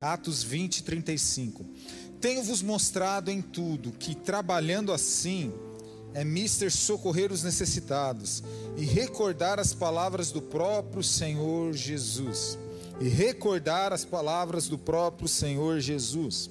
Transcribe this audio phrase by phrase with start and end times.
[0.00, 1.66] Atos 20, 35.
[2.20, 5.52] Tenho-vos mostrado em tudo que, trabalhando assim,
[6.14, 8.44] é mister socorrer os necessitados
[8.76, 12.56] e recordar as palavras do próprio Senhor Jesus.
[13.00, 16.48] E recordar as palavras do próprio Senhor Jesus.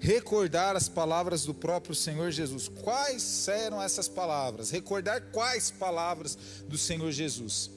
[0.00, 2.66] Recordar as palavras do próprio Senhor Jesus.
[2.66, 4.70] Quais eram essas palavras?
[4.70, 6.36] Recordar quais palavras
[6.66, 7.70] do Senhor Jesus?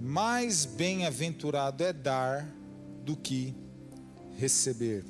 [0.00, 2.48] Mais bem-aventurado é dar
[3.04, 3.52] do que
[4.40, 5.04] receber.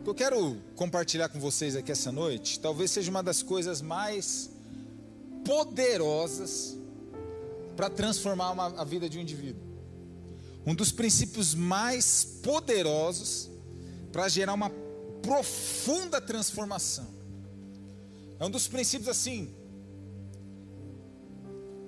[0.00, 3.82] O que eu quero compartilhar com vocês aqui essa noite, talvez seja uma das coisas
[3.82, 4.50] mais
[5.44, 6.78] poderosas
[7.76, 9.62] para transformar uma, a vida de um indivíduo.
[10.64, 13.50] Um dos princípios mais poderosos
[14.10, 14.70] para gerar uma
[15.22, 17.06] profunda transformação.
[18.40, 19.54] É um dos princípios assim.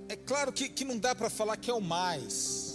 [0.08, 2.69] É claro que, que não dá para falar que é o mais,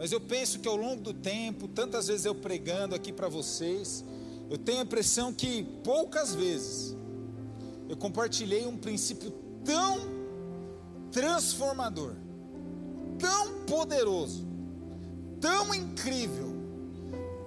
[0.00, 4.02] mas eu penso que ao longo do tempo, tantas vezes eu pregando aqui para vocês,
[4.48, 6.96] eu tenho a impressão que poucas vezes
[7.86, 9.30] eu compartilhei um princípio
[9.62, 9.98] tão
[11.12, 12.14] transformador,
[13.18, 14.48] tão poderoso,
[15.38, 16.48] tão incrível,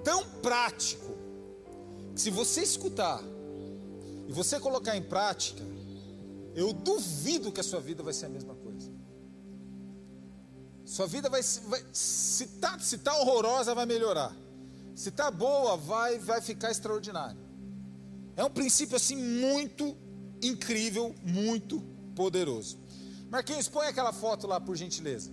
[0.04, 1.12] tão prático,
[2.14, 3.20] que se você escutar
[4.28, 5.64] e você colocar em prática,
[6.54, 8.63] eu duvido que a sua vida vai ser a mesma coisa.
[10.94, 14.32] Sua vida vai, vai se tá, se tá horrorosa, vai melhorar.
[14.96, 17.42] Se está boa, vai, vai ficar extraordinário.
[18.36, 19.98] É um princípio assim muito
[20.40, 21.82] incrível, muito
[22.16, 22.78] poderoso.
[23.28, 25.32] Marquinhos, põe aquela foto lá, por gentileza.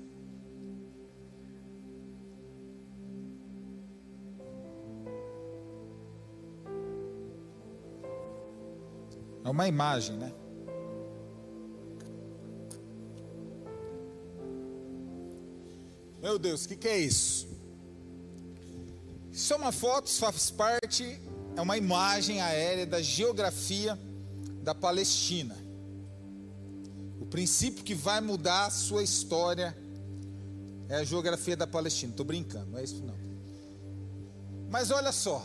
[9.44, 10.32] É uma imagem, né?
[16.30, 17.48] Meu Deus, o que, que é isso?
[19.32, 21.20] Isso é uma foto, faz parte,
[21.56, 23.98] é uma imagem aérea da geografia
[24.62, 25.56] da Palestina.
[27.20, 29.76] O princípio que vai mudar a sua história
[30.88, 32.12] é a geografia da Palestina.
[32.12, 33.18] Estou brincando, não é isso não.
[34.70, 35.44] Mas olha só.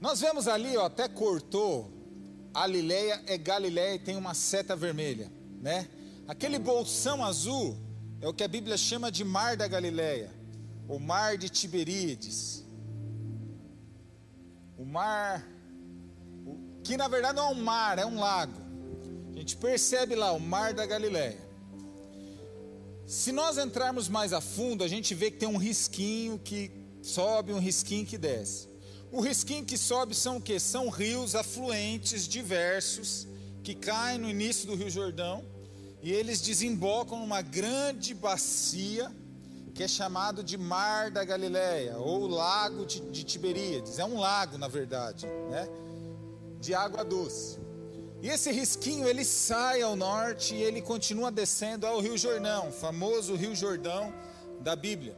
[0.00, 1.92] Nós vemos ali, ó, até cortou.
[2.54, 5.30] Galileia é Galileia e tem uma seta vermelha,
[5.60, 5.90] né?
[6.26, 7.83] Aquele bolsão azul
[8.24, 10.30] é o que a Bíblia chama de Mar da Galileia
[10.88, 12.64] o mar de Tiberíades,
[14.76, 15.46] o mar,
[16.82, 18.60] que na verdade não é um mar, é um lago.
[19.34, 21.42] A gente percebe lá o mar da Galileia.
[23.06, 26.70] Se nós entrarmos mais a fundo, a gente vê que tem um risquinho que
[27.02, 28.68] sobe, um risquinho que desce.
[29.10, 30.58] O risquinho que sobe são o que?
[30.58, 33.26] São rios afluentes diversos
[33.62, 35.44] que caem no início do Rio Jordão
[36.04, 39.10] e eles desembocam numa grande bacia
[39.74, 43.98] que é chamado de Mar da Galileia, ou Lago de, de Tiberíades.
[43.98, 45.66] É um lago, na verdade, né?
[46.60, 47.58] de água doce.
[48.20, 53.34] E esse risquinho ele sai ao norte e ele continua descendo ao Rio Jordão, famoso
[53.34, 54.12] Rio Jordão
[54.60, 55.16] da Bíblia.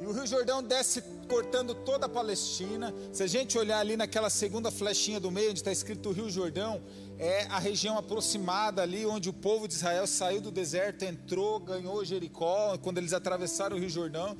[0.00, 2.92] E o Rio Jordão desce cortando toda a Palestina.
[3.12, 6.82] Se a gente olhar ali naquela segunda flechinha do meio, onde está escrito Rio Jordão,
[7.18, 12.04] é a região aproximada ali onde o povo de Israel saiu do deserto, entrou, ganhou
[12.04, 14.36] Jericó, quando eles atravessaram o Rio Jordão.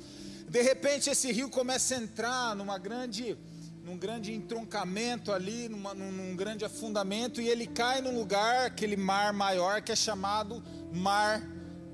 [0.47, 3.37] De repente esse rio começa a entrar numa grande,
[3.83, 8.95] num grande entroncamento ali, numa, num, num grande afundamento, e ele cai num lugar, aquele
[8.95, 11.41] mar maior, que é chamado Mar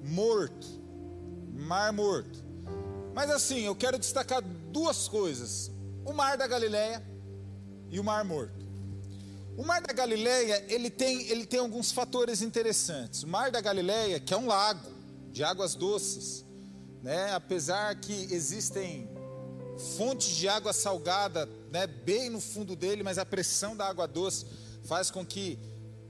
[0.03, 0.67] Morto.
[1.53, 2.41] Mar Morto.
[3.13, 5.72] Mas assim, eu quero destacar duas coisas:
[6.05, 7.03] o Mar da Galileia
[7.89, 8.61] e o Mar Morto.
[9.57, 13.23] O Mar da Galileia, ele tem, ele tem alguns fatores interessantes.
[13.23, 14.89] O Mar da Galileia, que é um lago
[15.29, 16.45] de águas doces,
[17.03, 17.33] né?
[17.33, 19.09] apesar que existem
[19.97, 24.45] fontes de água salgada né, bem no fundo dele, mas a pressão da água doce
[24.83, 25.59] faz com que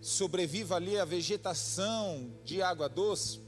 [0.01, 3.39] sobreviva ali a vegetação de água doce.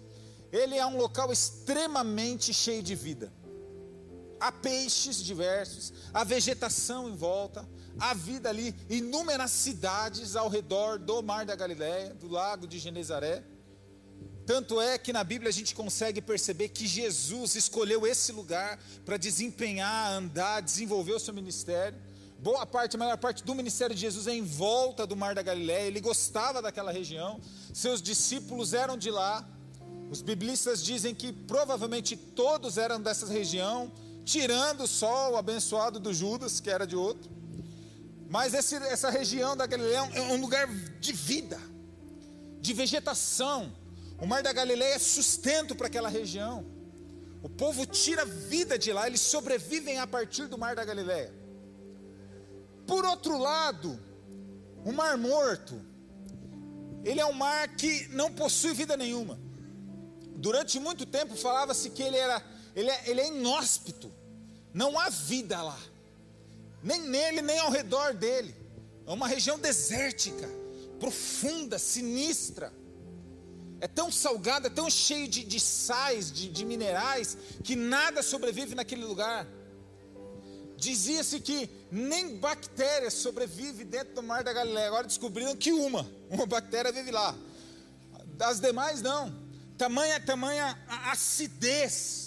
[0.51, 3.31] Ele é um local extremamente cheio de vida.
[4.43, 7.65] Há peixes diversos, há vegetação em volta,
[7.97, 13.41] há vida ali, inúmeras cidades ao redor do Mar da Galileia, do lago de Genezaré.
[14.45, 19.15] Tanto é que na Bíblia a gente consegue perceber que Jesus escolheu esse lugar para
[19.15, 21.97] desempenhar, andar, desenvolver o seu ministério.
[22.37, 25.41] Boa parte, a maior parte do ministério de Jesus é em volta do Mar da
[25.41, 25.87] Galileia.
[25.87, 27.39] Ele gostava daquela região.
[27.73, 29.47] Seus discípulos eram de lá.
[30.11, 33.89] Os biblistas dizem que provavelmente todos eram dessa região,
[34.23, 37.31] tirando só o abençoado do Judas, que era de outro.
[38.29, 40.67] Mas esse, essa região da Galileia é um lugar
[40.99, 41.59] de vida,
[42.59, 43.73] de vegetação.
[44.19, 46.65] O mar da Galileia é sustento para aquela região.
[47.41, 51.33] O povo tira vida de lá, eles sobrevivem a partir do mar da Galileia.
[52.87, 53.99] Por outro lado,
[54.85, 55.79] o mar morto,
[57.03, 59.37] ele é um mar que não possui vida nenhuma.
[60.35, 62.41] Durante muito tempo falava-se que ele era,
[62.75, 64.11] ele é, ele é inóspito,
[64.73, 65.79] não há vida lá,
[66.81, 68.55] nem nele, nem ao redor dele.
[69.05, 70.49] É uma região desértica,
[70.99, 72.73] profunda, sinistra.
[73.79, 78.75] É tão salgada, é tão cheio de, de sais, de, de minerais, que nada sobrevive
[78.75, 79.45] naquele lugar.
[80.77, 84.87] Dizia-se que nem bactérias sobrevivem dentro do mar da Galileia.
[84.87, 87.35] Agora descobriram que uma, uma bactéria vive lá.
[88.37, 89.33] Das demais não.
[89.77, 90.77] Tamanha, tamanha
[91.11, 92.22] acidez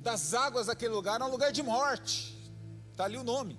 [0.00, 2.36] das águas daquele lugar, é um lugar de morte.
[2.90, 3.58] Está ali o nome.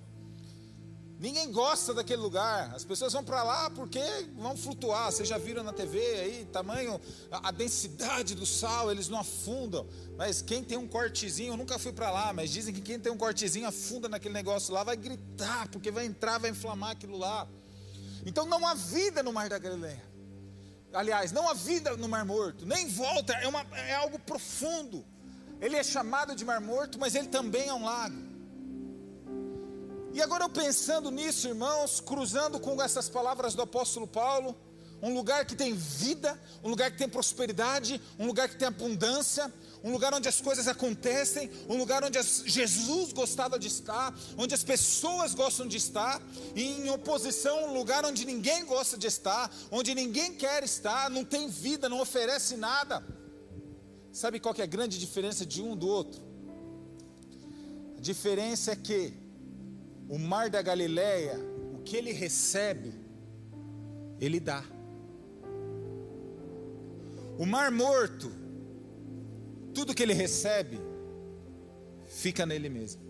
[1.20, 2.74] Ninguém gosta daquele lugar.
[2.74, 4.00] As pessoas vão para lá porque
[4.36, 5.12] vão flutuar.
[5.12, 6.98] Vocês já viram na TV aí, tamanho,
[7.30, 9.86] a, a, densidade do sal, eles não afundam.
[10.16, 13.12] Mas quem tem um cortezinho, eu nunca fui para lá, mas dizem que quem tem
[13.12, 17.46] um cortezinho afunda naquele negócio lá, vai gritar, porque vai entrar, vai inflamar aquilo lá.
[18.24, 20.02] Então não há vida no Mar da Galileia.
[20.90, 25.04] Aliás, não há vida no Mar Morto, nem volta, é, uma, é algo profundo.
[25.60, 28.16] Ele é chamado de Mar Morto, mas ele também é um lago.
[30.12, 34.56] E agora eu pensando nisso, irmãos, cruzando com essas palavras do apóstolo Paulo,
[35.02, 39.52] um lugar que tem vida, um lugar que tem prosperidade, um lugar que tem abundância,
[39.82, 44.62] um lugar onde as coisas acontecem, um lugar onde Jesus gostava de estar, onde as
[44.62, 46.20] pessoas gostam de estar,
[46.54, 51.24] e em oposição, um lugar onde ninguém gosta de estar, onde ninguém quer estar, não
[51.24, 53.02] tem vida, não oferece nada.
[54.12, 56.20] Sabe qual que é a grande diferença de um do outro?
[57.96, 59.12] A diferença é que
[60.08, 61.38] o mar da Galileia,
[61.74, 62.92] o que ele recebe,
[64.18, 64.64] ele dá.
[67.38, 68.32] O mar morto,
[69.72, 70.80] tudo que ele recebe,
[72.08, 73.00] fica nele mesmo.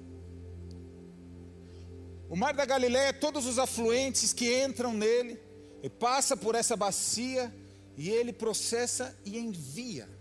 [2.29, 5.41] O mar da Galileia, todos os afluentes que entram nele,
[5.83, 7.53] e passa por essa bacia
[7.97, 10.20] e ele processa e envia.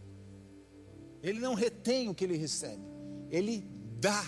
[1.22, 2.84] Ele não retém o que ele recebe,
[3.30, 3.68] ele
[4.00, 4.24] dá.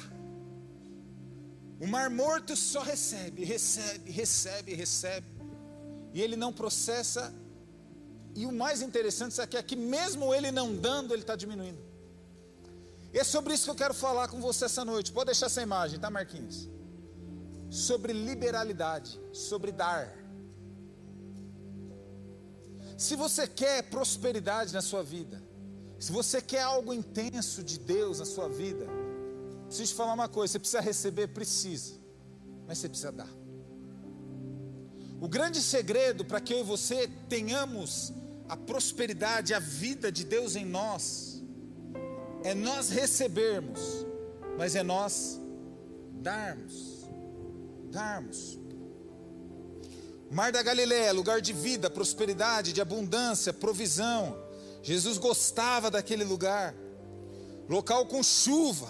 [1.80, 5.28] O mar morto só recebe, recebe, recebe, recebe.
[6.14, 7.34] E ele não processa.
[8.36, 11.80] E o mais interessante é que mesmo ele não dando, ele está diminuindo.
[13.14, 15.12] E é sobre isso que eu quero falar com você essa noite.
[15.12, 16.70] Pode deixar essa imagem, tá, Marquinhos?
[17.70, 20.16] Sobre liberalidade, sobre dar.
[22.98, 25.42] Se você quer prosperidade na sua vida,
[26.02, 28.86] se você quer algo intenso de Deus na sua vida,
[29.72, 31.94] Preciso te falar uma coisa: você precisa receber, precisa,
[32.68, 33.30] mas você precisa dar.
[35.22, 38.12] O grande segredo para que eu e você tenhamos
[38.50, 41.42] a prosperidade, a vida de Deus em nós,
[42.44, 43.80] é nós recebermos,
[44.58, 45.40] mas é nós
[46.16, 47.06] darmos.
[47.90, 48.60] Darmos.
[50.30, 54.38] Mar da Galileia, lugar de vida, prosperidade, de abundância, provisão.
[54.82, 56.74] Jesus gostava daquele lugar.
[57.70, 58.90] Local com chuva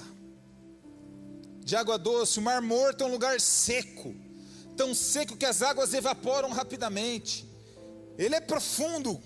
[1.64, 2.40] de água doce.
[2.40, 4.16] O mar morto é um lugar seco,
[4.76, 7.48] tão seco que as águas evaporam rapidamente.
[8.18, 9.22] Ele é profundo,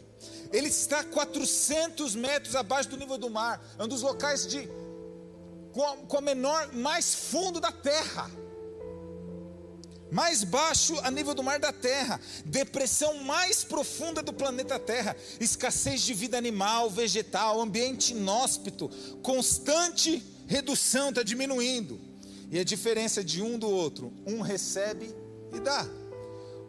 [0.52, 4.70] ele está 400 metros abaixo do nível do mar, é um dos locais de
[5.72, 8.32] com a, com a menor, mais fundo da terra.
[10.16, 16.04] Mais baixo a nível do mar da terra, depressão mais profunda do planeta Terra, escassez
[16.04, 18.90] de vida animal, vegetal, ambiente inóspito,
[19.22, 22.00] constante redução, está diminuindo.
[22.50, 25.14] E a diferença de um do outro: um recebe
[25.54, 25.86] e dá,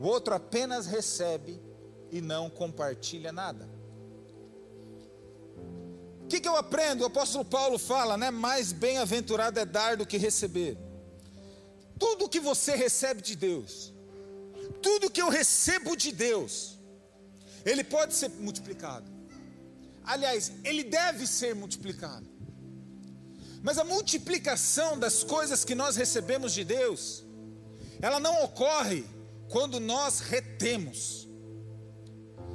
[0.01, 1.63] o outro apenas recebe
[2.11, 3.71] e não compartilha nada.
[6.25, 7.05] O que, que eu aprendo?
[7.05, 8.29] O apóstolo Paulo fala, né?
[8.33, 10.77] Mais bem-aventurado é dar do que receber.
[11.99, 13.93] Tudo que você recebe de Deus,
[14.83, 16.79] tudo que eu recebo de Deus,
[17.65, 19.11] ele pode ser multiplicado.
[20.05, 22.27] Aliás, ele deve ser multiplicado.
[23.63, 27.25] Mas a multiplicação das coisas que nós recebemos de Deus,
[28.01, 29.05] ela não ocorre
[29.49, 31.27] quando nós retemos.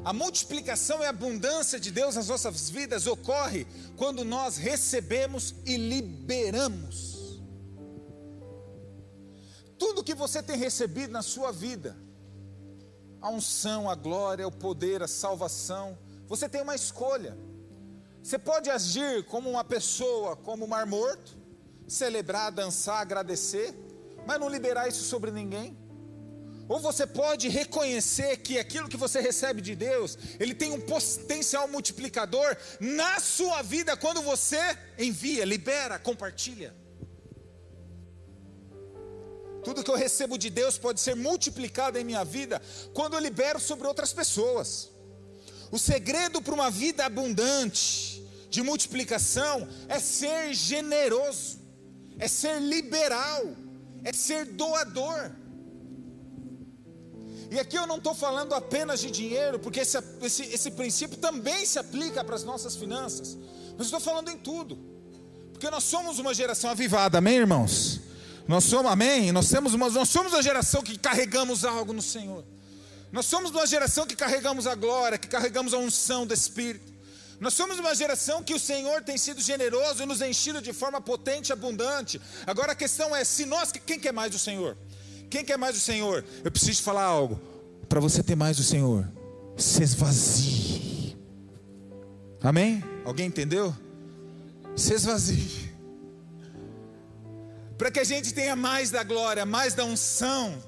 [0.05, 3.67] A multiplicação e abundância de Deus nas nossas vidas ocorre
[3.97, 7.10] quando nós recebemos e liberamos.
[10.11, 11.95] Que você tem recebido na sua vida,
[13.21, 17.37] a unção, a glória, o poder, a salvação, você tem uma escolha.
[18.21, 21.37] Você pode agir como uma pessoa, como um mar morto,
[21.87, 23.73] celebrar, dançar, agradecer,
[24.27, 25.77] mas não liberar isso sobre ninguém.
[26.67, 31.69] Ou você pode reconhecer que aquilo que você recebe de Deus, ele tem um potencial
[31.69, 36.80] multiplicador na sua vida quando você envia, libera, compartilha.
[39.63, 42.61] Tudo que eu recebo de Deus pode ser multiplicado em minha vida
[42.93, 44.89] quando eu libero sobre outras pessoas.
[45.71, 51.59] O segredo para uma vida abundante, de multiplicação, é ser generoso,
[52.19, 53.55] é ser liberal,
[54.03, 55.31] é ser doador.
[57.49, 61.65] E aqui eu não estou falando apenas de dinheiro, porque esse, esse, esse princípio também
[61.65, 63.37] se aplica para as nossas finanças.
[63.77, 64.77] Mas estou falando em tudo.
[65.51, 68.01] Porque nós somos uma geração avivada, amém, irmãos?
[68.51, 69.31] Nós somos, amém?
[69.31, 72.43] Nós, temos uma, nós somos uma geração que carregamos algo no Senhor.
[73.09, 76.91] Nós somos uma geração que carregamos a glória, que carregamos a unção do Espírito.
[77.39, 80.99] Nós somos uma geração que o Senhor tem sido generoso e nos enchido de forma
[80.99, 82.19] potente e abundante.
[82.45, 84.75] Agora a questão é: se nós, quem quer mais do Senhor?
[85.29, 86.25] Quem quer mais o Senhor?
[86.43, 87.39] Eu preciso falar algo.
[87.87, 89.09] Para você ter mais o Senhor,
[89.55, 91.17] se esvazie.
[92.43, 92.83] Amém?
[93.05, 93.73] Alguém entendeu?
[94.75, 95.70] Se esvazie.
[97.81, 100.63] Para que a gente tenha mais da glória, mais da unção.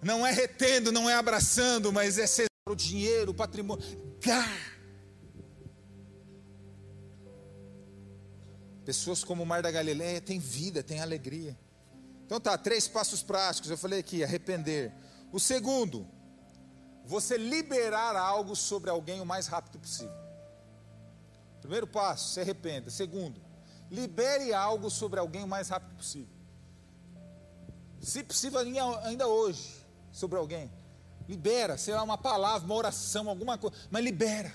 [0.00, 3.84] Não é retendo, não é abraçando, mas é ser o dinheiro, o patrimônio.
[4.24, 4.78] Gar.
[8.84, 11.58] Pessoas como o Mar da Galileia têm vida, têm alegria.
[12.24, 13.68] Então tá, três passos práticos.
[13.68, 14.92] Eu falei aqui, arrepender.
[15.32, 16.06] O segundo,
[17.04, 20.14] você liberar algo sobre alguém o mais rápido possível.
[21.60, 22.88] Primeiro passo, se arrependa.
[22.88, 23.42] Segundo,
[23.90, 26.41] libere algo sobre alguém o mais rápido possível.
[28.02, 28.58] Se possível,
[29.04, 29.76] ainda hoje,
[30.10, 30.70] sobre alguém.
[31.28, 34.52] Libera, sei lá, uma palavra, uma oração, alguma coisa, mas libera.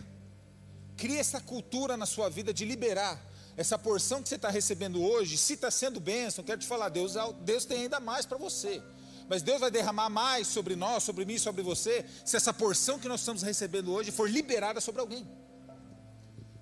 [0.98, 3.20] Cria essa cultura na sua vida de liberar
[3.58, 7.16] essa porção que você está recebendo hoje, se está sendo bênção, quero te falar, Deus,
[7.42, 8.84] Deus tem ainda mais para você.
[9.27, 13.08] Mas Deus vai derramar mais sobre nós, sobre mim, sobre você, se essa porção que
[13.08, 15.27] nós estamos recebendo hoje for liberada sobre alguém.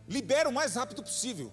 [0.08, 1.52] Libera o mais rápido possível.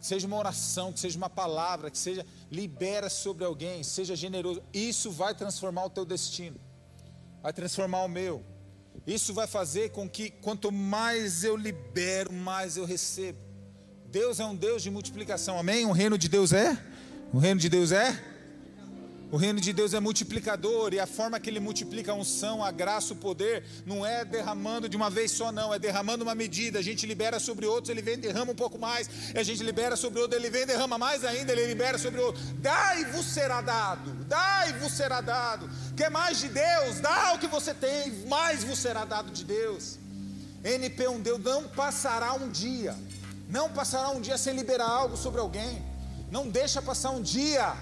[0.00, 4.60] Seja uma oração, que seja uma palavra, que seja libera sobre alguém, seja generoso.
[4.72, 6.58] Isso vai transformar o teu destino.
[7.40, 8.44] Vai transformar o meu.
[9.06, 13.38] Isso vai fazer com que quanto mais eu libero, mais eu recebo.
[14.06, 15.86] Deus é um Deus de multiplicação, amém?
[15.86, 16.76] O reino de Deus é?
[17.32, 18.20] O reino de Deus é?
[19.28, 22.70] O reino de Deus é multiplicador e a forma que ele multiplica a unção, a
[22.70, 26.78] graça, o poder, não é derramando de uma vez só, não, é derramando uma medida.
[26.78, 29.10] A gente libera sobre outros, ele vem derrama um pouco mais.
[29.34, 32.40] A gente libera sobre outro, ele vem derrama mais ainda, ele libera sobre outro.
[32.58, 35.68] Dai-vos será dado, dai-vos será dado.
[35.96, 37.00] Quer mais de Deus?
[37.00, 39.98] Dá o que você tem, mais vos será dado de Deus.
[40.62, 42.94] NP1 Deus não passará um dia,
[43.48, 45.84] não passará um dia sem liberar algo sobre alguém.
[46.30, 47.76] Não deixa passar um dia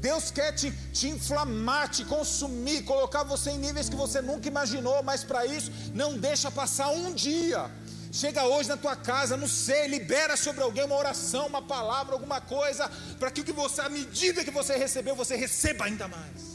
[0.00, 5.02] Deus quer te, te inflamar, te consumir, colocar você em níveis que você nunca imaginou,
[5.02, 7.70] mas para isso, não deixa passar um dia.
[8.12, 12.40] Chega hoje na tua casa, não sei, libera sobre alguém uma oração, uma palavra, alguma
[12.40, 16.47] coisa, para que o que você, à medida que você recebeu, você receba ainda mais.